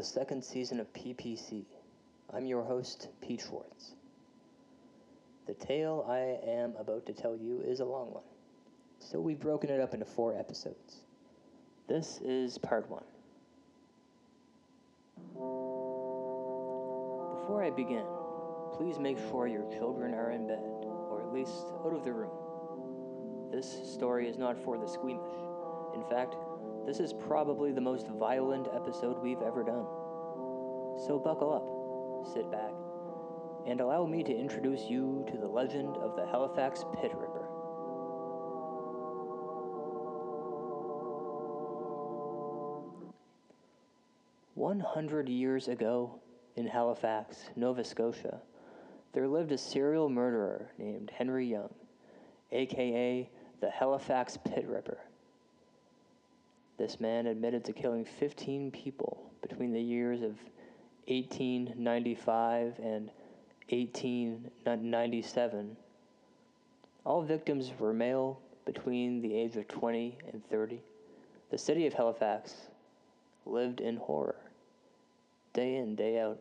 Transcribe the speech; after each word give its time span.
the 0.00 0.06
second 0.06 0.42
season 0.42 0.80
of 0.80 0.90
PPC. 0.94 1.66
I'm 2.32 2.46
your 2.46 2.64
host, 2.64 3.08
Pete 3.20 3.44
Schwartz. 3.46 3.96
The 5.46 5.52
tale 5.52 6.06
I 6.08 6.38
am 6.50 6.72
about 6.80 7.04
to 7.04 7.12
tell 7.12 7.36
you 7.36 7.60
is 7.66 7.80
a 7.80 7.84
long 7.84 8.06
one, 8.06 8.24
so 8.98 9.20
we've 9.20 9.38
broken 9.38 9.68
it 9.68 9.78
up 9.78 9.92
into 9.92 10.06
four 10.06 10.34
episodes. 10.34 11.02
This 11.86 12.18
is 12.24 12.56
part 12.56 12.88
one. 12.88 13.04
Before 17.42 17.62
I 17.62 17.68
begin, 17.68 18.06
please 18.78 18.98
make 18.98 19.18
sure 19.28 19.48
your 19.48 19.70
children 19.70 20.14
are 20.14 20.30
in 20.30 20.46
bed, 20.46 20.64
or 21.10 21.20
at 21.26 21.34
least 21.34 21.74
out 21.84 21.92
of 21.92 22.04
the 22.04 22.12
room. 22.14 23.50
This 23.52 23.70
story 23.92 24.30
is 24.30 24.38
not 24.38 24.56
for 24.64 24.78
the 24.78 24.88
squeamish. 24.88 25.28
In 25.94 26.04
fact, 26.08 26.36
this 26.90 26.98
is 26.98 27.12
probably 27.12 27.70
the 27.70 27.80
most 27.80 28.08
violent 28.18 28.66
episode 28.74 29.22
we've 29.22 29.42
ever 29.42 29.62
done. 29.62 29.86
So 31.06 31.22
buckle 31.24 31.54
up, 31.54 32.34
sit 32.34 32.50
back, 32.50 32.72
and 33.64 33.80
allow 33.80 34.06
me 34.06 34.24
to 34.24 34.36
introduce 34.36 34.90
you 34.90 35.24
to 35.30 35.38
the 35.38 35.46
legend 35.46 35.96
of 35.98 36.16
the 36.16 36.26
Halifax 36.26 36.84
Pit 37.00 37.12
Ripper. 37.14 37.46
One 44.54 44.80
hundred 44.80 45.28
years 45.28 45.68
ago, 45.68 46.18
in 46.56 46.66
Halifax, 46.66 47.50
Nova 47.54 47.84
Scotia, 47.84 48.40
there 49.12 49.28
lived 49.28 49.52
a 49.52 49.58
serial 49.58 50.08
murderer 50.08 50.72
named 50.76 51.12
Henry 51.16 51.46
Young, 51.46 51.72
aka 52.50 53.30
the 53.60 53.70
Halifax 53.70 54.36
Pit 54.44 54.66
Ripper. 54.66 54.98
This 56.80 56.98
man 56.98 57.26
admitted 57.26 57.62
to 57.66 57.74
killing 57.74 58.06
15 58.06 58.70
people 58.70 59.30
between 59.42 59.70
the 59.70 59.82
years 59.82 60.22
of 60.22 60.38
1895 61.08 62.78
and 62.78 63.10
1897. 63.68 65.76
All 67.04 67.20
victims 67.20 67.70
were 67.78 67.92
male 67.92 68.40
between 68.64 69.20
the 69.20 69.34
age 69.34 69.56
of 69.56 69.68
20 69.68 70.16
and 70.32 70.42
30. 70.48 70.80
The 71.50 71.58
city 71.58 71.86
of 71.86 71.92
Halifax 71.92 72.54
lived 73.44 73.82
in 73.82 73.98
horror, 73.98 74.40
day 75.52 75.76
in, 75.76 75.96
day 75.96 76.18
out, 76.18 76.38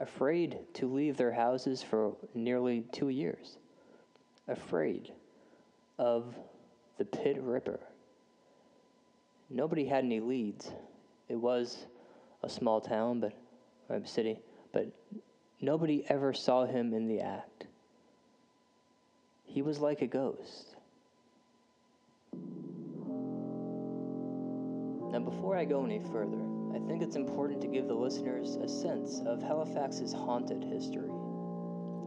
afraid 0.00 0.60
to 0.72 0.90
leave 0.90 1.18
their 1.18 1.32
houses 1.32 1.82
for 1.82 2.16
nearly 2.32 2.86
two 2.90 3.10
years, 3.10 3.58
afraid 4.48 5.12
of 5.98 6.34
the 6.96 7.04
Pit 7.04 7.36
Ripper. 7.38 7.80
Nobody 9.50 9.86
had 9.86 10.04
any 10.04 10.20
leads. 10.20 10.72
It 11.28 11.36
was 11.36 11.86
a 12.42 12.48
small 12.48 12.80
town, 12.80 13.20
but 13.20 13.32
a 13.88 14.06
city, 14.06 14.40
but 14.72 14.88
nobody 15.60 16.04
ever 16.08 16.32
saw 16.32 16.66
him 16.66 16.92
in 16.92 17.06
the 17.06 17.20
act. 17.20 17.66
He 19.44 19.62
was 19.62 19.78
like 19.78 20.02
a 20.02 20.06
ghost. 20.06 20.74
Now, 25.12 25.20
before 25.20 25.56
I 25.56 25.64
go 25.64 25.84
any 25.84 26.00
further, 26.00 26.42
I 26.74 26.80
think 26.88 27.02
it's 27.02 27.14
important 27.14 27.60
to 27.60 27.68
give 27.68 27.86
the 27.86 27.94
listeners 27.94 28.56
a 28.56 28.68
sense 28.68 29.22
of 29.24 29.40
Halifax's 29.40 30.12
haunted 30.12 30.64
history. 30.64 31.10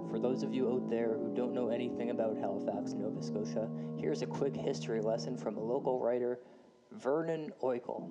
For 0.10 0.20
those 0.20 0.44
of 0.44 0.54
you 0.54 0.74
out 0.74 0.90
there 0.90 1.14
who 1.18 1.34
don't 1.34 1.54
know 1.54 1.70
anything 1.70 2.10
about 2.10 2.38
Halifax, 2.38 2.92
Nova 2.94 3.24
Scotia, 3.24 3.70
here's 3.98 4.24
a 4.24 4.26
quick 4.26 4.56
history 4.56 5.00
lesson 5.00 5.38
from 5.38 5.56
a 5.56 5.64
local 5.64 6.02
writer, 6.02 6.40
Vernon 6.92 7.52
Oikel. 7.62 8.10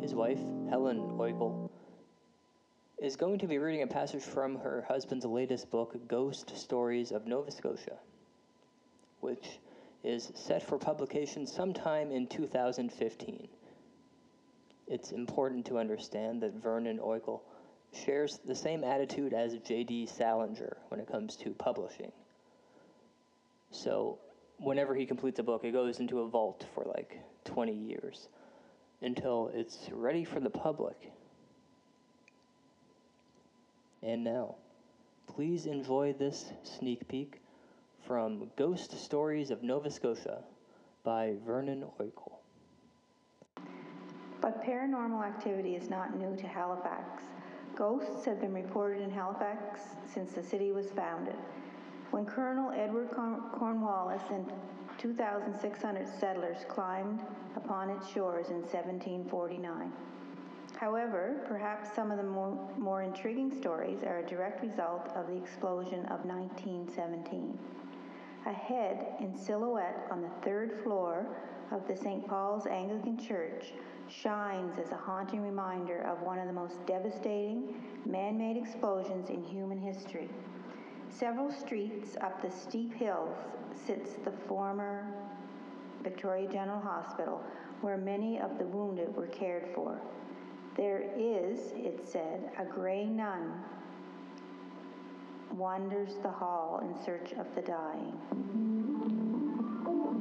His 0.00 0.14
wife, 0.14 0.40
Helen 0.70 1.18
Oikel, 1.18 1.70
is 2.98 3.16
going 3.16 3.38
to 3.38 3.46
be 3.46 3.58
reading 3.58 3.82
a 3.82 3.86
passage 3.86 4.22
from 4.22 4.56
her 4.56 4.84
husband's 4.88 5.24
latest 5.24 5.70
book, 5.70 5.96
Ghost 6.08 6.56
Stories 6.56 7.12
of 7.12 7.26
Nova 7.26 7.50
Scotia, 7.50 7.98
which 9.20 9.58
is 10.02 10.32
set 10.34 10.62
for 10.62 10.78
publication 10.78 11.46
sometime 11.46 12.10
in 12.10 12.26
2015. 12.26 13.48
It's 14.86 15.12
important 15.12 15.66
to 15.66 15.78
understand 15.78 16.42
that 16.42 16.54
Vernon 16.54 16.98
Oikel 16.98 17.40
shares 17.92 18.38
the 18.44 18.54
same 18.54 18.84
attitude 18.84 19.32
as 19.32 19.54
J.D. 19.58 20.06
Salinger 20.06 20.76
when 20.88 21.00
it 21.00 21.10
comes 21.10 21.36
to 21.36 21.50
publishing. 21.50 22.12
So, 23.70 24.18
whenever 24.58 24.94
he 24.94 25.06
completes 25.06 25.38
a 25.38 25.42
book, 25.42 25.64
it 25.64 25.72
goes 25.72 26.00
into 26.00 26.20
a 26.20 26.28
vault 26.28 26.66
for 26.74 26.84
like 26.84 27.18
20 27.44 27.72
years 27.72 28.28
until 29.02 29.50
it's 29.54 29.88
ready 29.92 30.24
for 30.24 30.40
the 30.40 30.50
public. 30.50 31.12
And 34.02 34.22
now, 34.22 34.56
please 35.26 35.66
enjoy 35.66 36.14
this 36.18 36.52
sneak 36.62 37.06
peek 37.08 37.40
from 38.06 38.50
Ghost 38.56 38.92
Stories 39.04 39.50
of 39.50 39.62
Nova 39.62 39.90
Scotia 39.90 40.42
by 41.04 41.34
Vernon 41.46 41.84
Oikel. 42.00 42.32
But 44.40 44.62
paranormal 44.64 45.24
activity 45.24 45.74
is 45.74 45.90
not 45.90 46.16
new 46.16 46.36
to 46.36 46.46
Halifax. 46.46 47.22
Ghosts 47.74 48.24
have 48.24 48.40
been 48.40 48.54
reported 48.54 49.02
in 49.02 49.10
Halifax 49.10 49.80
since 50.12 50.32
the 50.32 50.42
city 50.42 50.72
was 50.72 50.90
founded. 50.90 51.34
When 52.10 52.24
Colonel 52.24 52.72
Edward 52.72 53.10
Cornwallis 53.10 54.22
and 54.30 54.50
2,600 54.96 56.08
settlers 56.08 56.56
climbed 56.66 57.20
upon 57.54 57.90
its 57.90 58.08
shores 58.08 58.48
in 58.48 58.62
1749. 58.62 59.92
However, 60.74 61.44
perhaps 61.46 61.92
some 61.94 62.10
of 62.10 62.16
the 62.16 62.24
more, 62.24 62.56
more 62.78 63.02
intriguing 63.02 63.50
stories 63.50 64.02
are 64.04 64.18
a 64.18 64.26
direct 64.26 64.62
result 64.62 65.08
of 65.14 65.26
the 65.26 65.36
explosion 65.36 66.06
of 66.06 66.24
1917. 66.24 67.58
A 68.46 68.52
head 68.52 69.06
in 69.20 69.36
silhouette 69.36 70.06
on 70.10 70.22
the 70.22 70.30
third 70.42 70.80
floor 70.82 71.26
of 71.70 71.86
the 71.86 71.96
St. 71.96 72.26
Paul's 72.26 72.66
Anglican 72.66 73.18
Church 73.18 73.72
shines 74.08 74.78
as 74.78 74.92
a 74.92 74.96
haunting 74.96 75.42
reminder 75.42 76.00
of 76.02 76.22
one 76.22 76.38
of 76.38 76.46
the 76.46 76.52
most 76.52 76.84
devastating 76.86 77.74
man 78.06 78.38
made 78.38 78.56
explosions 78.56 79.28
in 79.28 79.44
human 79.44 79.78
history. 79.78 80.30
Several 81.10 81.50
streets 81.50 82.16
up 82.20 82.40
the 82.42 82.50
steep 82.50 82.94
hills 82.94 83.34
sits 83.86 84.12
the 84.24 84.30
former 84.46 85.12
Victoria 86.02 86.48
General 86.48 86.80
Hospital, 86.80 87.42
where 87.80 87.96
many 87.96 88.38
of 88.38 88.58
the 88.58 88.66
wounded 88.66 89.14
were 89.16 89.26
cared 89.26 89.68
for. 89.74 90.00
There 90.76 91.02
is, 91.16 91.72
it 91.74 92.06
said, 92.06 92.50
a 92.58 92.64
gray 92.64 93.06
nun 93.06 93.64
wanders 95.52 96.14
the 96.22 96.30
hall 96.30 96.80
in 96.84 97.04
search 97.04 97.32
of 97.32 97.46
the 97.54 97.62
dying. 97.62 98.16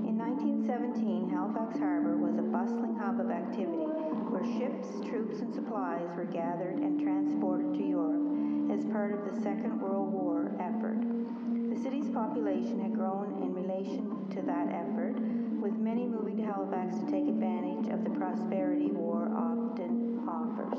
In 0.07 0.17
1917, 0.17 1.29
Halifax 1.29 1.77
Harbor 1.77 2.17
was 2.17 2.37
a 2.37 2.41
bustling 2.41 2.95
hub 2.95 3.19
of 3.19 3.29
activity 3.29 3.85
where 4.31 4.43
ships, 4.57 4.87
troops, 5.07 5.41
and 5.41 5.53
supplies 5.53 6.09
were 6.15 6.25
gathered 6.25 6.79
and 6.79 6.99
transported 6.99 7.73
to 7.75 7.83
Europe 7.83 8.36
as 8.71 8.83
part 8.91 9.13
of 9.13 9.23
the 9.23 9.41
Second 9.41 9.79
World 9.79 10.11
War 10.11 10.51
effort. 10.59 10.99
The 11.69 11.79
city's 11.81 12.09
population 12.09 12.81
had 12.81 12.93
grown 12.93 13.41
in 13.41 13.53
relation 13.55 14.27
to 14.35 14.41
that 14.43 14.67
effort, 14.73 15.15
with 15.61 15.73
many 15.73 16.05
moving 16.05 16.37
to 16.37 16.43
Halifax 16.43 16.97
to 16.99 17.05
take 17.05 17.27
advantage 17.27 17.87
of 17.93 18.03
the 18.03 18.11
prosperity 18.11 18.91
war 18.91 19.31
often 19.35 20.23
offers. 20.27 20.77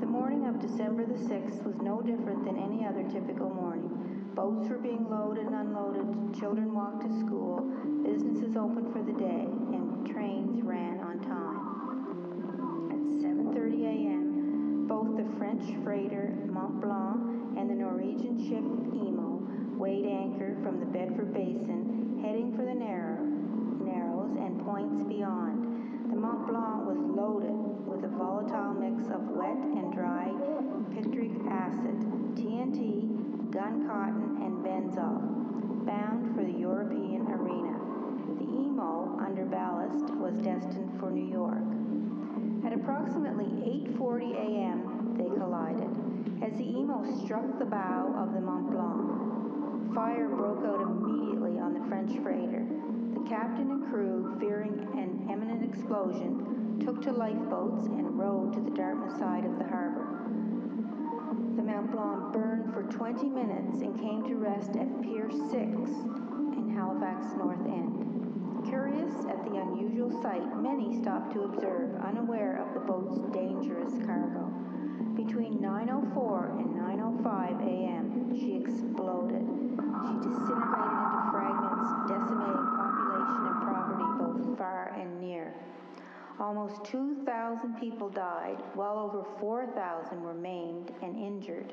The 0.00 0.06
morning 0.06 0.46
of 0.46 0.60
December 0.60 1.04
the 1.04 1.18
6th 1.18 1.64
was 1.64 1.76
no 1.82 2.00
different 2.00 2.44
than 2.44 2.56
any 2.56 2.86
other 2.86 3.02
typical 3.10 3.50
morning. 3.50 3.90
Boats 4.34 4.68
were 4.68 4.78
being 4.78 5.10
loaded 5.10 5.46
and 5.46 5.54
unloaded, 5.54 6.38
children 6.38 6.72
walked 6.72 7.02
to 7.02 7.20
school, 7.26 7.66
businesses 8.04 8.56
opened 8.56 8.92
for 8.92 9.02
the 9.02 9.12
day, 9.12 9.50
and 9.74 10.06
trains 10.06 10.62
ran 10.62 11.00
on 11.00 11.18
time. 11.26 11.64
At 12.94 13.02
7:30 13.18 13.84
a.m., 13.84 14.19
both 14.90 15.16
the 15.16 15.38
French 15.38 15.62
freighter 15.84 16.34
Mont 16.50 16.80
Blanc 16.82 17.54
and 17.56 17.70
the 17.70 17.74
Norwegian 17.78 18.34
ship 18.42 18.58
Imo 18.90 19.38
weighed 19.78 20.04
anchor 20.04 20.58
from 20.64 20.80
the 20.80 20.86
Bedford 20.86 21.32
Basin, 21.32 22.18
heading 22.20 22.50
for 22.56 22.64
the 22.64 22.74
narrow, 22.74 23.22
Narrows 23.86 24.34
and 24.34 24.58
points 24.66 25.04
beyond. 25.04 26.10
The 26.10 26.16
Mont 26.18 26.48
Blanc 26.48 26.90
was 26.90 26.98
loaded 26.98 27.54
with 27.86 28.02
a 28.02 28.10
volatile 28.18 28.74
mix 28.74 29.06
of 29.14 29.22
wet 29.30 29.62
and 29.78 29.94
dry 29.94 30.26
picric 30.90 31.38
acid, 31.46 31.94
TNT, 32.34 33.54
gun 33.54 33.86
cotton, 33.86 34.42
and 34.42 34.58
benzol, 34.66 35.86
bound 35.86 36.34
for 36.34 36.42
the 36.42 36.58
European 36.58 37.30
arena. 37.30 37.78
The 38.26 38.42
Imo, 38.42 39.16
under 39.24 39.44
ballast, 39.44 40.12
was 40.16 40.34
destined 40.42 40.98
for 40.98 41.12
New 41.12 41.30
York. 41.30 41.59
At 42.70 42.78
approximately 42.78 43.46
8:40 43.98 44.30
a.m., 44.30 45.16
they 45.18 45.36
collided. 45.36 45.90
As 46.40 46.56
the 46.56 46.70
Imo 46.70 47.02
struck 47.24 47.58
the 47.58 47.64
bow 47.64 48.14
of 48.16 48.32
the 48.32 48.40
Mont 48.40 48.70
Blanc, 48.70 49.92
fire 49.92 50.28
broke 50.28 50.64
out 50.64 50.80
immediately 50.80 51.58
on 51.58 51.74
the 51.74 51.80
French 51.88 52.16
freighter. 52.22 52.62
The 53.14 53.28
captain 53.28 53.72
and 53.72 53.90
crew, 53.90 54.36
fearing 54.38 54.78
an 54.96 55.26
imminent 55.28 55.64
explosion, 55.64 56.78
took 56.84 57.02
to 57.02 57.10
lifeboats, 57.10 57.86
and 57.86 58.16
rowed 58.16 58.54
to 58.54 58.60
the 58.60 58.70
Dartmouth 58.70 59.18
side 59.18 59.44
of 59.44 59.58
the 59.58 59.66
harbour. 59.66 60.06
The 61.56 61.62
Mont 61.62 61.90
Blanc 61.90 62.32
burned 62.32 62.72
for 62.72 62.84
20 62.84 63.28
minutes 63.30 63.82
and 63.82 64.00
came 64.00 64.22
to 64.28 64.36
rest 64.36 64.76
at 64.76 65.02
Pier 65.02 65.28
6 65.28 65.50
in 65.52 66.72
Halifax 66.72 67.34
North 67.36 67.66
End. 67.66 68.06
Curious 68.68 69.26
at 69.28 69.44
the 69.44 69.56
unusual 69.56 70.08
sight, 70.22 70.42
many 70.60 71.00
stopped 71.00 71.32
to 71.32 71.42
observe, 71.42 71.96
unaware 72.02 72.56
of 72.58 72.74
the 72.74 72.80
boat's 72.80 73.18
dangerous 73.32 73.92
cargo. 74.04 74.52
Between 75.16 75.58
9.04 75.60 76.60
and 76.60 76.76
9.05 76.76 77.60
a.m., 77.62 78.36
she 78.36 78.56
exploded. 78.56 79.40
She 79.40 80.14
disintegrated 80.28 80.92
into 80.92 81.20
fragments, 81.32 81.88
decimating 82.08 82.68
population 82.76 83.46
and 83.48 83.62
property 83.64 84.08
both 84.20 84.58
far 84.58 84.94
and 84.98 85.20
near. 85.20 85.54
Almost 86.38 86.84
2,000 86.84 87.80
people 87.80 88.10
died, 88.10 88.58
well 88.74 88.98
over 88.98 89.24
4,000 89.40 90.22
were 90.22 90.34
maimed 90.34 90.92
and 91.02 91.16
injured. 91.16 91.72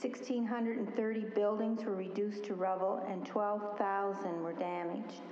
1,630 0.00 1.20
buildings 1.34 1.84
were 1.84 1.94
reduced 1.94 2.44
to 2.44 2.54
rubble 2.54 3.04
and 3.08 3.24
12,000 3.26 4.42
were 4.42 4.52
damaged. 4.52 5.22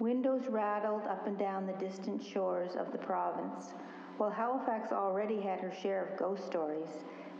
Windows 0.00 0.46
rattled 0.48 1.02
up 1.02 1.26
and 1.26 1.38
down 1.38 1.66
the 1.66 1.74
distant 1.74 2.24
shores 2.24 2.74
of 2.74 2.90
the 2.90 2.98
province. 2.98 3.74
While 4.16 4.30
Halifax 4.30 4.92
already 4.92 5.42
had 5.42 5.60
her 5.60 5.72
share 5.72 6.06
of 6.06 6.18
ghost 6.18 6.46
stories, 6.46 6.88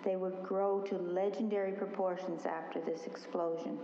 they 0.05 0.17
would 0.17 0.43
grow 0.43 0.81
to 0.83 0.97
legendary 0.99 1.73
proportions 1.73 2.45
after 2.45 2.79
this 2.81 3.07
explosion. 3.07 3.79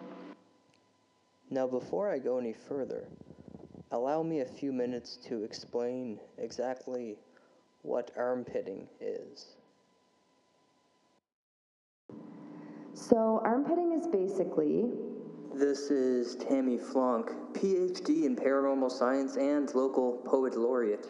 Now, 1.48 1.66
before 1.66 2.10
I 2.10 2.18
go 2.18 2.38
any 2.38 2.52
further, 2.52 3.08
allow 3.92 4.22
me 4.22 4.40
a 4.40 4.46
few 4.46 4.72
minutes 4.72 5.16
to 5.28 5.42
explain 5.42 6.20
exactly 6.36 7.16
what 7.80 8.10
armpitting 8.14 8.88
is. 9.00 9.56
So, 12.92 13.40
armpitting 13.42 13.92
is 13.92 14.06
basically 14.06 14.90
This 15.58 15.90
is 15.90 16.36
Tammy 16.36 16.76
Flonk, 16.76 17.34
PhD 17.54 18.24
in 18.26 18.36
paranormal 18.36 18.92
science 18.92 19.36
and 19.36 19.74
local 19.74 20.18
poet 20.22 20.54
laureate. 20.54 21.06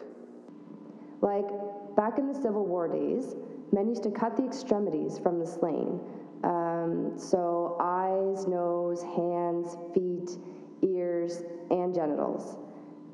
like 1.19 1.49
back 1.97 2.17
in 2.17 2.29
the 2.29 2.33
Civil 2.33 2.65
War 2.65 2.87
days, 2.87 3.35
men 3.73 3.89
used 3.89 4.03
to 4.03 4.09
cut 4.09 4.37
the 4.37 4.45
extremities 4.45 5.19
from 5.19 5.37
the 5.37 5.45
slain. 5.45 5.99
Um, 6.45 7.11
so, 7.17 7.75
eyes, 7.81 8.47
nose, 8.47 9.03
hands, 9.03 9.75
feet, 9.93 10.37
ears, 10.81 11.43
and 11.69 11.93
genitals. 11.93 12.55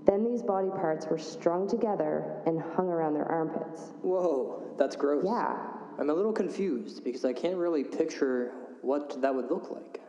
Then 0.06 0.24
these 0.24 0.44
body 0.44 0.70
parts 0.70 1.08
were 1.08 1.18
strung 1.18 1.68
together 1.68 2.44
and 2.46 2.62
hung 2.62 2.90
around 2.90 3.16
their 3.16 3.26
armpits. 3.26 3.94
Whoa, 4.04 4.62
that's 4.78 4.96
gross. 4.96 5.24
Yeah, 5.26 5.58
I'm 5.98 6.12
a 6.12 6.14
little 6.14 6.32
confused 6.32 7.04
because 7.04 7.26
I 7.26 7.34
can't 7.34 7.58
really 7.58 7.84
picture 7.84 8.52
what 8.84 9.20
that 9.24 9.34
would 9.34 9.50
look 9.50 9.72
like. 9.72 10.03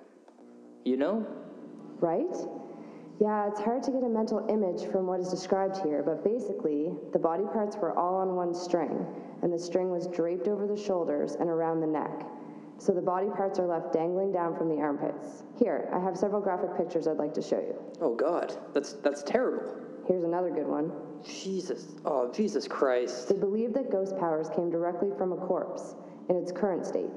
You 0.84 0.96
know? 0.96 1.26
right? 2.00 2.36
Yeah, 3.20 3.48
it's 3.48 3.60
hard 3.60 3.82
to 3.84 3.90
get 3.90 4.02
a 4.02 4.08
mental 4.08 4.46
image 4.50 4.90
from 4.90 5.06
what 5.06 5.20
is 5.20 5.30
described 5.30 5.78
here, 5.78 6.02
but 6.02 6.24
basically, 6.24 6.92
the 7.12 7.18
body 7.18 7.44
parts 7.44 7.76
were 7.76 7.96
all 7.96 8.16
on 8.16 8.34
one 8.34 8.52
string, 8.52 9.06
and 9.42 9.52
the 9.52 9.58
string 9.58 9.90
was 9.90 10.08
draped 10.08 10.48
over 10.48 10.66
the 10.66 10.76
shoulders 10.76 11.36
and 11.36 11.48
around 11.48 11.80
the 11.80 11.86
neck. 11.86 12.26
So 12.78 12.92
the 12.92 13.00
body 13.00 13.28
parts 13.28 13.58
are 13.60 13.66
left 13.66 13.92
dangling 13.92 14.32
down 14.32 14.56
from 14.56 14.68
the 14.68 14.82
armpits. 14.82 15.44
Here, 15.56 15.88
I 15.94 16.00
have 16.00 16.16
several 16.16 16.42
graphic 16.42 16.76
pictures 16.76 17.06
I'd 17.06 17.16
like 17.16 17.32
to 17.34 17.42
show 17.42 17.60
you. 17.60 17.76
Oh 18.00 18.14
God, 18.14 18.54
that's 18.74 18.94
that's 18.94 19.22
terrible. 19.22 19.76
Here's 20.06 20.24
another 20.24 20.50
good 20.50 20.66
one. 20.66 20.92
Jesus, 21.24 21.94
oh 22.04 22.30
Jesus 22.32 22.66
Christ. 22.66 23.28
They 23.28 23.36
believe 23.36 23.72
that 23.74 23.90
ghost 23.90 24.18
powers 24.18 24.50
came 24.50 24.70
directly 24.70 25.10
from 25.16 25.32
a 25.32 25.36
corpse 25.36 25.94
in 26.28 26.36
its 26.36 26.50
current 26.50 26.84
state. 26.84 27.10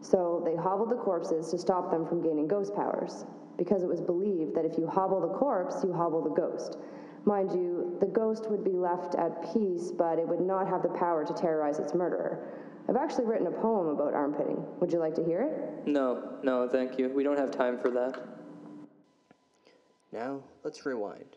So 0.00 0.42
they 0.44 0.56
hobbled 0.56 0.90
the 0.90 0.96
corpses 0.96 1.50
to 1.50 1.58
stop 1.58 1.90
them 1.90 2.06
from 2.06 2.22
gaining 2.22 2.48
ghost 2.48 2.74
powers, 2.74 3.24
because 3.58 3.82
it 3.82 3.88
was 3.88 4.00
believed 4.00 4.54
that 4.54 4.64
if 4.64 4.78
you 4.78 4.86
hobble 4.86 5.20
the 5.20 5.34
corpse, 5.38 5.84
you 5.84 5.92
hobble 5.92 6.22
the 6.22 6.30
ghost. 6.30 6.78
Mind 7.26 7.52
you, 7.52 7.96
the 8.00 8.06
ghost 8.06 8.50
would 8.50 8.64
be 8.64 8.70
left 8.70 9.14
at 9.16 9.52
peace, 9.52 9.90
but 9.90 10.18
it 10.18 10.26
would 10.26 10.40
not 10.40 10.66
have 10.66 10.82
the 10.82 10.88
power 10.88 11.24
to 11.24 11.34
terrorize 11.34 11.78
its 11.78 11.92
murderer. 11.92 12.48
I've 12.88 12.96
actually 12.96 13.26
written 13.26 13.46
a 13.46 13.50
poem 13.50 13.88
about 13.88 14.14
armpitting. 14.14 14.64
Would 14.80 14.90
you 14.90 14.98
like 14.98 15.14
to 15.16 15.24
hear 15.24 15.42
it? 15.42 15.86
No, 15.86 16.38
no, 16.42 16.66
thank 16.66 16.98
you. 16.98 17.10
We 17.10 17.22
don't 17.22 17.38
have 17.38 17.50
time 17.50 17.78
for 17.78 17.90
that. 17.90 18.18
Now, 20.12 20.42
let's 20.64 20.84
rewind. 20.86 21.36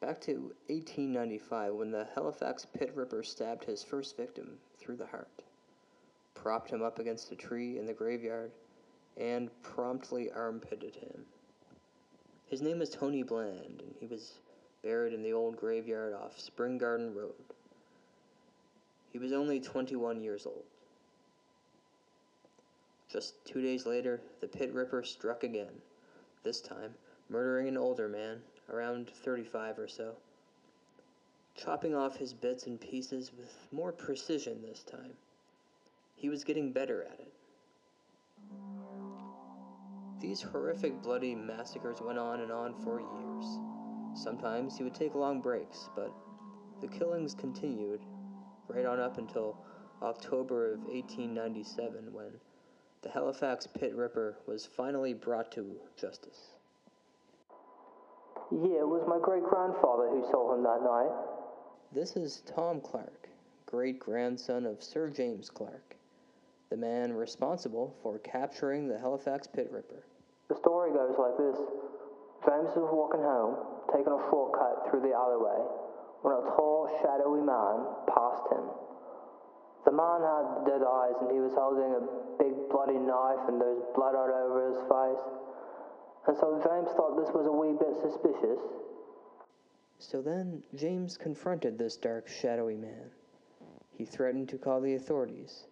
Back 0.00 0.20
to 0.22 0.52
1895 0.68 1.74
when 1.74 1.90
the 1.90 2.08
Halifax 2.14 2.64
pit 2.64 2.92
ripper 2.94 3.22
stabbed 3.22 3.64
his 3.64 3.84
first 3.84 4.16
victim 4.16 4.58
through 4.78 4.96
the 4.96 5.06
heart, 5.06 5.42
propped 6.42 6.70
him 6.70 6.82
up 6.82 6.98
against 6.98 7.32
a 7.32 7.36
tree 7.36 7.78
in 7.78 7.86
the 7.86 7.92
graveyard, 7.92 8.52
and 9.16 9.50
promptly 9.62 10.30
armpitted 10.30 10.94
him. 10.94 11.24
His 12.46 12.62
name 12.62 12.80
is 12.80 12.90
Tony 12.90 13.22
Bland, 13.22 13.82
and 13.82 13.94
he 13.98 14.06
was 14.06 14.38
buried 14.82 15.12
in 15.12 15.22
the 15.22 15.32
old 15.32 15.56
graveyard 15.56 16.14
off 16.14 16.38
Spring 16.38 16.78
Garden 16.78 17.14
Road. 17.14 17.34
He 19.12 19.18
was 19.18 19.32
only 19.32 19.60
21 19.60 20.20
years 20.20 20.46
old. 20.46 20.64
Just 23.10 23.44
two 23.44 23.60
days 23.60 23.86
later, 23.86 24.20
the 24.40 24.48
pit 24.48 24.72
ripper 24.72 25.02
struck 25.02 25.42
again, 25.42 25.72
this 26.44 26.60
time 26.60 26.94
murdering 27.28 27.68
an 27.68 27.76
older 27.76 28.08
man, 28.08 28.40
around 28.70 29.10
35 29.10 29.78
or 29.78 29.88
so, 29.88 30.14
chopping 31.54 31.94
off 31.94 32.16
his 32.16 32.32
bits 32.32 32.66
and 32.66 32.80
pieces 32.80 33.32
with 33.36 33.54
more 33.72 33.92
precision 33.92 34.62
this 34.62 34.82
time. 34.82 35.12
He 36.18 36.28
was 36.28 36.42
getting 36.42 36.72
better 36.72 37.04
at 37.04 37.20
it. 37.20 37.32
These 40.20 40.42
horrific 40.42 41.00
bloody 41.00 41.36
massacres 41.36 42.00
went 42.00 42.18
on 42.18 42.40
and 42.40 42.50
on 42.50 42.74
for 42.82 43.00
years. 43.00 43.58
Sometimes 44.20 44.76
he 44.76 44.82
would 44.82 44.96
take 44.96 45.14
long 45.14 45.40
breaks, 45.40 45.88
but 45.94 46.12
the 46.80 46.88
killings 46.88 47.34
continued 47.34 48.00
right 48.66 48.84
on 48.84 48.98
up 48.98 49.18
until 49.18 49.56
October 50.02 50.74
of 50.74 50.80
1897 50.80 52.12
when 52.12 52.32
the 53.02 53.10
Halifax 53.10 53.68
Pit 53.68 53.94
Ripper 53.94 54.38
was 54.46 54.66
finally 54.66 55.14
brought 55.14 55.52
to 55.52 55.76
justice. 55.96 56.50
Yeah, 58.50 58.80
it 58.80 58.88
was 58.88 59.04
my 59.06 59.18
great 59.22 59.44
grandfather 59.44 60.08
who 60.08 60.26
saw 60.32 60.54
him 60.54 60.64
that 60.64 60.82
night. 60.82 61.12
This 61.92 62.16
is 62.16 62.42
Tom 62.44 62.80
Clark, 62.80 63.28
great 63.66 64.00
grandson 64.00 64.66
of 64.66 64.82
Sir 64.82 65.10
James 65.10 65.48
Clark, 65.48 65.94
the 66.70 66.76
man 66.76 67.12
responsible 67.12 67.96
for 68.02 68.18
capturing 68.18 68.88
the 68.88 68.98
Halifax 68.98 69.46
Pit 69.46 69.68
Ripper. 69.70 70.04
The 70.48 70.56
story 70.56 70.92
goes 70.92 71.16
like 71.18 71.36
this 71.36 71.56
James 72.44 72.70
was 72.76 72.88
walking 72.92 73.20
home, 73.20 73.56
taking 73.92 74.12
a 74.12 74.22
shortcut 74.30 74.88
through 74.88 75.00
the 75.00 75.12
alleyway, 75.12 75.58
when 76.22 76.34
a 76.34 76.42
tall, 76.54 76.88
shadowy 77.02 77.42
man 77.42 77.84
passed 78.08 78.46
him. 78.52 78.64
The 79.84 79.92
man 79.92 80.20
had 80.20 80.68
dead 80.68 80.84
eyes 80.84 81.16
and 81.24 81.32
he 81.32 81.40
was 81.40 81.52
holding 81.56 81.88
a 81.96 82.02
big 82.36 82.54
bloody 82.68 82.98
knife 82.98 83.48
and 83.48 83.60
there 83.60 83.72
was 83.72 83.88
blood 83.96 84.14
all 84.14 84.28
over 84.28 84.68
his 84.68 84.80
face. 84.84 85.24
And 86.28 86.36
so 86.36 86.60
James 86.60 86.92
thought 86.94 87.16
this 87.16 87.32
was 87.32 87.46
a 87.46 87.52
wee 87.52 87.72
bit 87.72 87.96
suspicious. 87.96 88.60
So 89.98 90.20
then 90.20 90.62
James 90.74 91.16
confronted 91.16 91.78
this 91.78 91.96
dark, 91.96 92.28
shadowy 92.28 92.76
man. 92.76 93.10
He 93.96 94.04
threatened 94.04 94.48
to 94.50 94.58
call 94.58 94.80
the 94.80 94.94
authorities, 94.94 95.66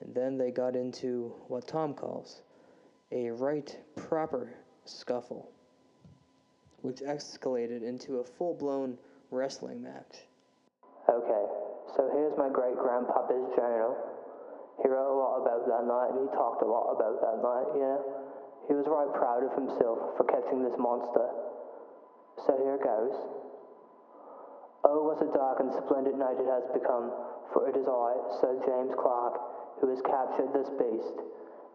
and 0.00 0.14
then 0.14 0.36
they 0.36 0.50
got 0.50 0.76
into 0.76 1.32
what 1.48 1.66
Tom 1.66 1.94
calls 1.94 2.42
a 3.12 3.30
right 3.30 3.76
proper 3.96 4.54
scuffle, 4.84 5.50
which 6.82 6.98
escalated 6.98 7.82
into 7.82 8.18
a 8.18 8.24
full 8.24 8.54
blown 8.54 8.98
wrestling 9.30 9.82
match. 9.82 10.26
Okay, 11.08 11.44
so 11.96 12.10
here's 12.12 12.36
my 12.36 12.48
great 12.50 12.76
grandpapa's 12.76 13.46
journal. 13.54 13.96
He 14.82 14.88
wrote 14.88 15.08
a 15.08 15.16
lot 15.16 15.40
about 15.40 15.64
that 15.70 15.84
night 15.86 16.10
and 16.12 16.28
he 16.28 16.34
talked 16.36 16.62
a 16.62 16.68
lot 16.68 16.92
about 16.92 17.16
that 17.22 17.38
night, 17.40 17.68
you 17.74 17.80
know. 17.80 18.00
He 18.68 18.74
was 18.74 18.84
right 18.90 19.08
proud 19.14 19.46
of 19.46 19.54
himself 19.54 20.18
for 20.18 20.26
catching 20.26 20.66
this 20.66 20.74
monster. 20.76 21.30
So 22.44 22.58
here 22.58 22.76
goes. 22.82 23.14
Oh, 24.84 25.02
what 25.06 25.22
a 25.22 25.30
dark 25.30 25.62
and 25.62 25.70
splendid 25.86 26.18
night 26.18 26.38
it 26.38 26.50
has 26.50 26.66
become, 26.74 27.10
for 27.54 27.70
it 27.70 27.74
is 27.78 27.86
I, 27.86 28.10
Sir 28.42 28.58
James 28.66 28.94
Clark, 28.98 29.55
who 29.80 29.88
has 29.90 30.00
captured 30.02 30.52
this 30.52 30.68
beast, 30.78 31.16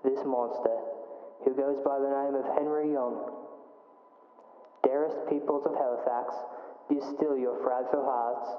this 0.04 0.22
monster, 0.26 0.78
who 1.46 1.54
goes 1.54 1.78
by 1.86 2.00
the 2.00 2.10
name 2.10 2.36
of 2.36 2.46
Henry 2.58 2.92
Young. 2.92 3.18
Dearest 4.84 5.18
peoples 5.30 5.66
of 5.66 5.74
Halifax, 5.76 6.34
be 6.90 7.00
still 7.16 7.38
your 7.38 7.62
fragile 7.64 8.04
hearts, 8.04 8.50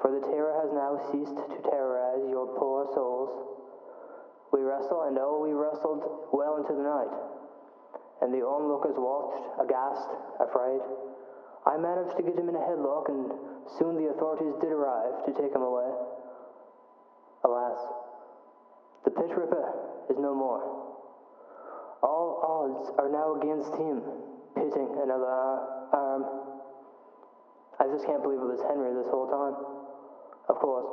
for 0.00 0.10
the 0.14 0.24
terror 0.30 0.54
has 0.62 0.70
now 0.72 0.96
ceased 1.10 1.36
to 1.36 1.58
terrorize 1.70 2.22
your 2.30 2.46
poor 2.58 2.86
souls. 2.94 3.30
We 4.52 4.62
wrestled, 4.62 5.08
and 5.08 5.18
oh, 5.18 5.42
we 5.42 5.52
wrestled 5.52 6.30
well 6.32 6.56
into 6.56 6.72
the 6.72 6.86
night, 6.86 7.14
and 8.22 8.32
the 8.32 8.46
onlookers 8.46 8.94
watched, 8.96 9.42
aghast, 9.60 10.08
afraid. 10.38 10.80
I 11.66 11.76
managed 11.76 12.16
to 12.16 12.22
get 12.22 12.38
him 12.38 12.48
in 12.48 12.54
a 12.54 12.62
headlock 12.62 13.10
and 13.10 13.32
Soon 13.78 13.96
the 13.96 14.08
authorities 14.14 14.54
did 14.60 14.70
arrive 14.70 15.26
to 15.26 15.32
take 15.34 15.52
him 15.52 15.62
away. 15.62 15.90
Alas, 17.44 17.78
the 19.06 19.14
Pit 19.14 19.30
Ripper 19.38 19.72
is 20.10 20.18
no 20.18 20.34
more. 20.34 20.60
All 22.02 22.42
odds 22.42 22.90
are 22.98 23.08
now 23.08 23.38
against 23.38 23.72
him, 23.78 24.02
pitting 24.54 24.90
another 25.00 25.30
arm. 25.94 26.26
I 27.78 27.86
just 27.86 28.04
can't 28.04 28.22
believe 28.22 28.42
it 28.42 28.50
was 28.50 28.60
Henry 28.66 28.92
this 28.92 29.06
whole 29.08 29.30
time. 29.30 29.54
Of 30.50 30.58
course, 30.58 30.90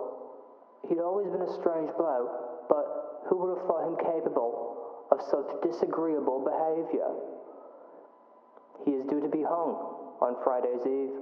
he'd 0.88 1.02
always 1.02 1.28
been 1.28 1.42
a 1.42 1.54
strange 1.58 1.90
bloke, 1.98 2.70
but 2.70 3.26
who 3.28 3.42
would 3.42 3.58
have 3.58 3.66
thought 3.66 3.88
him 3.90 3.98
capable 3.98 4.78
of 5.12 5.20
such 5.22 5.50
disagreeable 5.66 6.46
behavior? 6.46 7.10
He 8.86 8.92
is 8.92 9.06
due 9.10 9.22
to 9.22 9.30
be 9.30 9.42
hung 9.42 9.74
on 10.22 10.38
Friday's 10.44 10.86
Eve. 10.86 11.18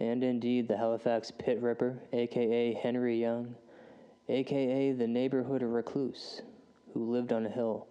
And 0.00 0.24
indeed, 0.24 0.66
the 0.66 0.76
Halifax 0.76 1.30
Pit 1.30 1.62
Ripper, 1.62 2.02
aka 2.12 2.74
Henry 2.74 3.20
Young, 3.20 3.54
aka 4.28 4.92
the 4.92 5.06
neighborhood 5.06 5.62
recluse, 5.62 6.42
who 6.92 7.10
lived 7.10 7.32
on 7.32 7.46
a 7.46 7.50
hill 7.50 7.88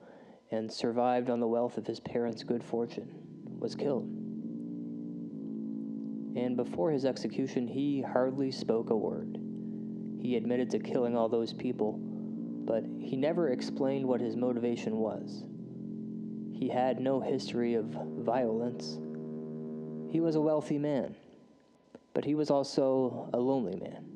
and 0.51 0.71
survived 0.71 1.29
on 1.29 1.39
the 1.39 1.47
wealth 1.47 1.77
of 1.77 1.87
his 1.87 1.99
parents' 1.99 2.43
good 2.43 2.63
fortune, 2.63 3.09
was 3.59 3.75
killed. 3.75 4.05
And 6.35 6.55
before 6.55 6.91
his 6.91 7.05
execution, 7.05 7.67
he 7.67 8.01
hardly 8.01 8.51
spoke 8.51 8.89
a 8.89 8.95
word. 8.95 9.37
He 10.19 10.35
admitted 10.35 10.69
to 10.71 10.79
killing 10.79 11.17
all 11.17 11.29
those 11.29 11.53
people, 11.53 11.99
but 12.65 12.85
he 12.99 13.17
never 13.17 13.49
explained 13.49 14.05
what 14.05 14.21
his 14.21 14.35
motivation 14.35 14.97
was. 14.97 15.43
He 16.53 16.69
had 16.69 16.99
no 16.99 17.19
history 17.19 17.73
of 17.73 17.85
violence. 18.19 18.99
He 20.11 20.19
was 20.19 20.35
a 20.35 20.41
wealthy 20.41 20.77
man, 20.77 21.15
but 22.13 22.23
he 22.23 22.35
was 22.35 22.51
also 22.51 23.29
a 23.33 23.39
lonely 23.39 23.75
man. 23.75 24.10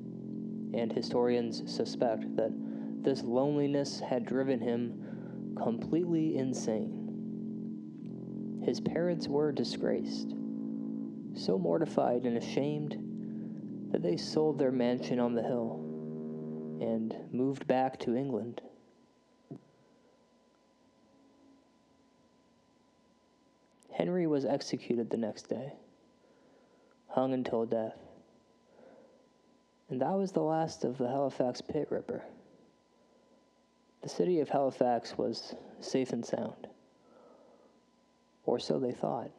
And 0.73 0.91
historians 0.91 1.63
suspect 1.71 2.35
that 2.35 2.51
this 3.03 3.23
loneliness 3.23 3.99
had 3.99 4.25
driven 4.25 4.59
him 4.59 5.55
completely 5.61 6.37
insane. 6.37 7.01
His 8.65 8.79
parents 8.81 9.27
were 9.27 9.51
disgraced, 9.51 10.33
so 11.35 11.57
mortified 11.59 12.25
and 12.25 12.37
ashamed 12.37 13.91
that 13.91 14.01
they 14.01 14.17
sold 14.17 14.57
their 14.57 14.71
mansion 14.71 15.19
on 15.19 15.35
the 15.35 15.43
hill 15.43 15.79
and 16.81 17.15
moved 17.31 17.67
back 17.67 17.99
to 17.99 18.15
England. 18.15 18.61
Henry 23.91 24.27
was 24.27 24.43
executed 24.45 25.09
the 25.09 25.17
next 25.17 25.43
day, 25.43 25.73
hung 27.07 27.33
until 27.33 27.65
death. 27.65 28.04
And 29.89 30.01
that 30.01 30.13
was 30.13 30.31
the 30.31 30.41
last 30.41 30.83
of 30.83 30.97
the 30.97 31.07
Halifax 31.07 31.61
Pit 31.61 31.87
Ripper. 31.91 32.23
The 34.01 34.09
city 34.09 34.39
of 34.39 34.49
Halifax 34.49 35.17
was 35.17 35.55
safe 35.79 36.11
and 36.13 36.25
sound, 36.25 36.67
or 38.45 38.59
so 38.59 38.79
they 38.79 38.91
thought. 38.91 39.31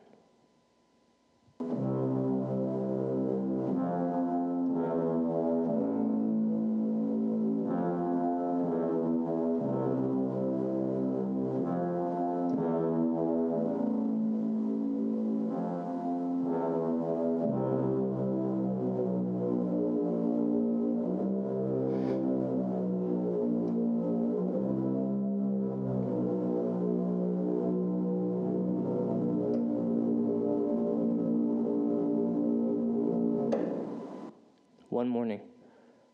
One 34.96 35.08
morning, 35.08 35.42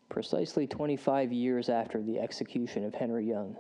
precisely 0.08 0.66
25 0.66 1.32
years 1.32 1.68
after 1.68 2.02
the 2.02 2.18
execution 2.18 2.84
of 2.84 2.96
Henry 2.96 3.24
Young, 3.24 3.56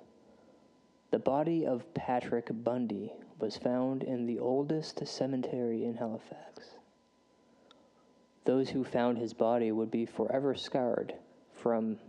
the 1.12 1.20
body 1.20 1.64
of 1.64 1.94
Patrick 1.94 2.48
Bundy 2.50 3.12
was 3.38 3.56
found 3.56 4.02
in 4.02 4.26
the 4.26 4.40
oldest 4.40 5.06
cemetery 5.06 5.84
in 5.84 5.94
Halifax. 5.94 6.70
Those 8.46 8.70
who 8.70 8.82
found 8.82 9.16
his 9.16 9.32
body 9.32 9.70
would 9.70 9.92
be 9.92 10.06
forever 10.06 10.56
scarred 10.56 11.14
from 11.52 12.00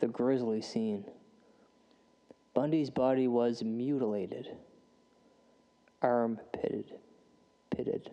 the 0.00 0.08
grisly 0.08 0.62
scene. 0.62 1.04
Bundy's 2.54 2.88
body 2.88 3.28
was 3.28 3.62
mutilated, 3.62 4.48
arm 6.00 6.40
pitted, 6.54 6.94
pitted, 7.68 8.10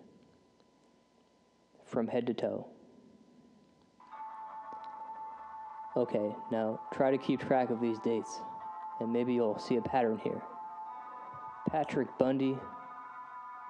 from 1.86 2.10
head 2.10 2.28
to 2.28 2.34
toe. 2.34 2.68
Okay, 5.98 6.34
now 6.50 6.80
try 6.94 7.12
to 7.12 7.18
keep 7.18 7.42
track 7.42 7.70
of 7.70 7.82
these 7.82 8.00
dates, 8.00 8.40
and 9.02 9.12
maybe 9.12 9.34
you'll 9.34 9.60
see 9.60 9.76
a 9.76 9.82
pattern 9.82 10.18
here. 10.24 10.42
Patrick 11.70 12.08
Bundy, 12.18 12.58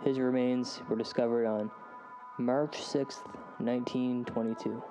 his 0.03 0.19
remains 0.19 0.81
were 0.87 0.95
discovered 0.95 1.47
on 1.47 1.71
March 2.37 2.77
6th, 2.77 3.25
1922. 3.57 4.83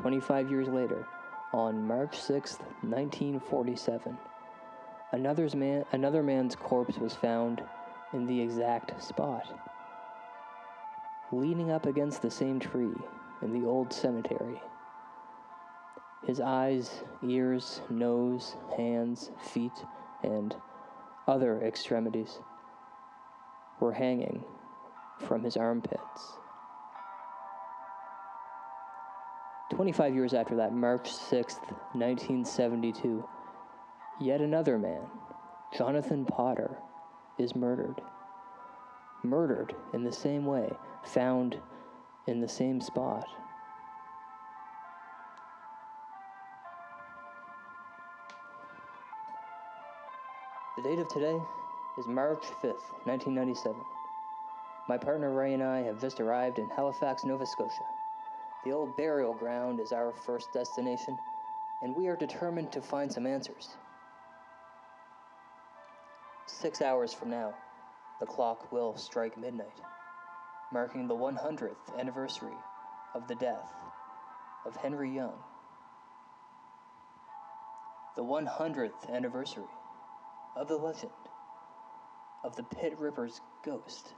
25 0.00 0.50
years 0.50 0.66
later, 0.66 1.06
on 1.52 1.86
March 1.86 2.16
6th, 2.16 2.58
1947, 2.82 4.18
another's 5.12 5.54
man, 5.54 5.84
another 5.92 6.24
man's 6.24 6.56
corpse 6.56 6.98
was 6.98 7.14
found 7.14 7.62
in 8.12 8.26
the 8.26 8.40
exact 8.40 9.00
spot, 9.00 9.46
leaning 11.30 11.70
up 11.70 11.86
against 11.86 12.22
the 12.22 12.30
same 12.30 12.58
tree 12.58 12.96
in 13.40 13.52
the 13.52 13.64
old 13.64 13.92
cemetery. 13.92 14.60
His 16.26 16.40
eyes, 16.40 17.02
ears, 17.22 17.80
nose, 17.88 18.56
hands, 18.76 19.30
feet, 19.40 19.84
and 20.22 20.54
other 21.26 21.60
extremities 21.60 22.40
were 23.80 23.92
hanging 23.92 24.44
from 25.18 25.42
his 25.44 25.56
armpits. 25.56 26.38
25 29.70 30.14
years 30.14 30.34
after 30.34 30.56
that, 30.56 30.72
March 30.72 31.04
6th, 31.04 31.60
1972, 31.92 33.24
yet 34.20 34.40
another 34.40 34.78
man, 34.78 35.02
Jonathan 35.76 36.24
Potter, 36.24 36.78
is 37.38 37.54
murdered. 37.54 38.00
Murdered 39.22 39.74
in 39.92 40.02
the 40.04 40.12
same 40.12 40.46
way, 40.46 40.76
found 41.04 41.58
in 42.26 42.40
the 42.40 42.48
same 42.48 42.80
spot. 42.80 43.26
The 50.78 50.90
date 50.90 51.00
of 51.00 51.08
today 51.08 51.42
is 51.96 52.06
March 52.06 52.44
5th, 52.62 52.86
1997. 53.02 53.74
My 54.88 54.96
partner 54.96 55.32
Ray 55.32 55.54
and 55.54 55.60
I 55.60 55.80
have 55.80 56.00
just 56.00 56.20
arrived 56.20 56.60
in 56.60 56.68
Halifax, 56.68 57.24
Nova 57.24 57.44
Scotia. 57.46 57.82
The 58.64 58.70
old 58.70 58.96
burial 58.96 59.34
ground 59.34 59.80
is 59.80 59.90
our 59.90 60.12
first 60.24 60.52
destination, 60.52 61.18
and 61.82 61.96
we 61.96 62.06
are 62.06 62.14
determined 62.14 62.70
to 62.70 62.80
find 62.80 63.12
some 63.12 63.26
answers. 63.26 63.70
Six 66.46 66.80
hours 66.80 67.12
from 67.12 67.30
now, 67.30 67.54
the 68.20 68.26
clock 68.26 68.70
will 68.70 68.96
strike 68.96 69.36
midnight, 69.36 69.80
marking 70.72 71.08
the 71.08 71.16
100th 71.16 71.98
anniversary 71.98 72.56
of 73.16 73.26
the 73.26 73.34
death 73.34 73.72
of 74.64 74.76
Henry 74.76 75.10
Young. 75.10 75.34
The 78.14 78.22
100th 78.22 79.10
anniversary 79.12 79.64
of 80.58 80.66
the 80.66 80.76
legend 80.76 81.12
of 82.44 82.56
the 82.56 82.64
Pit 82.64 82.98
Ripper's 82.98 83.40
ghost. 83.64 84.14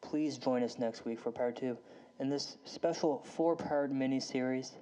Please 0.00 0.38
join 0.38 0.62
us 0.62 0.78
next 0.78 1.04
week 1.04 1.20
for 1.20 1.30
part 1.30 1.56
two 1.56 1.76
in 2.18 2.30
this 2.30 2.56
special 2.64 3.22
four 3.36 3.54
part 3.54 3.92
mini 3.92 4.18
series. 4.18 4.72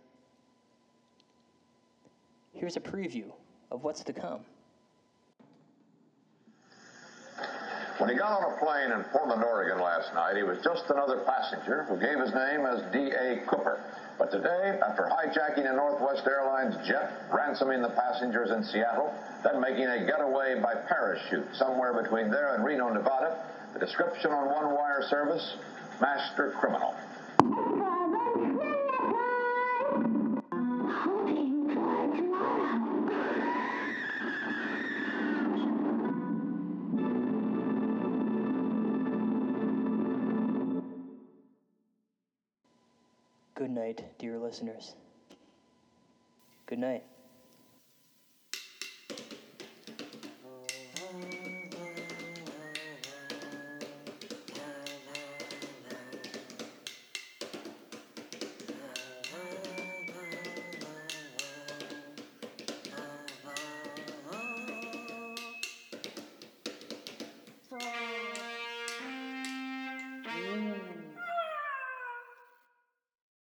Here's 2.53 2.77
a 2.77 2.81
preview 2.81 3.31
of 3.71 3.85
what's 3.85 4.05
to 4.05 4.13
come. 4.13 4.41
When 7.99 8.09
he 8.09 8.15
got 8.15 8.31
on 8.31 8.53
a 8.53 8.57
plane 8.59 8.93
in 8.93 9.03
Portland, 9.11 9.43
Oregon 9.43 9.81
last 9.83 10.15
night, 10.15 10.37
he 10.37 10.45
was 10.45 10.59
just 10.63 10.89
another 10.89 11.19
passenger 11.27 11.83
who 11.83 11.99
gave 11.99 12.21
his 12.21 12.33
name 12.33 12.65
as 12.65 12.81
D.B. 12.93 13.43
Cooper. 13.49 13.81
But 14.17 14.31
today, 14.31 14.79
after 14.87 15.11
hijacking 15.11 15.69
a 15.69 15.75
Northwest 15.75 16.23
Airlines 16.25 16.77
jet, 16.87 17.11
ransoming 17.33 17.83
the 17.83 17.89
passengers 17.91 18.53
in 18.53 18.63
Seattle, 18.63 19.13
then 19.43 19.61
making 19.61 19.87
a 19.87 20.07
getaway 20.07 20.61
by 20.61 20.77
parachute 20.87 21.47
somewhere 21.57 22.01
between 22.01 22.31
there 22.31 22.55
and 22.55 22.65
Reno, 22.65 22.89
Nevada, 22.89 23.37
the 23.73 23.81
description 23.81 24.31
on 24.31 24.47
one 24.47 24.77
wire 24.77 25.03
service, 25.11 25.57
master 26.01 26.53
criminal. 26.53 26.95
Good 43.59 43.71
night, 43.73 44.05
dear 44.21 44.39
listeners. 44.39 44.95
Good 46.67 46.79
night. 46.79 47.03